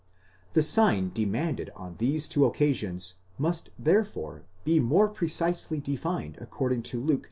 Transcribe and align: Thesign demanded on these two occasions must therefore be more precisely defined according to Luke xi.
Thesign 0.55 1.13
demanded 1.13 1.69
on 1.75 1.97
these 1.99 2.27
two 2.27 2.43
occasions 2.45 3.17
must 3.37 3.69
therefore 3.77 4.45
be 4.63 4.79
more 4.79 5.07
precisely 5.07 5.79
defined 5.79 6.39
according 6.41 6.81
to 6.89 6.99
Luke 6.99 7.19
xi. 7.19 7.19